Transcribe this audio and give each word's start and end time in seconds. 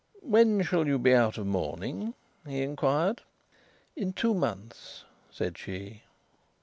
"When 0.23 0.63
shall 0.63 0.87
you 0.87 0.97
be 0.97 1.13
out 1.13 1.37
of 1.37 1.45
mourning?" 1.45 2.15
he 2.47 2.63
inquired. 2.63 3.21
"In 3.95 4.13
two 4.13 4.33
months," 4.33 5.03
said 5.29 5.59
she. 5.59 6.01